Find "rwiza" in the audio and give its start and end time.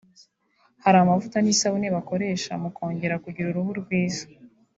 3.81-4.25